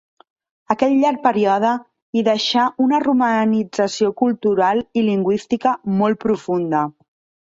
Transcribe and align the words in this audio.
Aquest 0.75 0.95
llarg 1.01 1.19
període 1.25 1.73
hi 2.19 2.23
deixà 2.29 2.63
una 2.85 3.01
romanització 3.03 4.09
cultural 4.23 4.85
i 5.03 5.05
lingüística 5.11 5.75
molt 6.01 6.23
profunda. 6.27 6.83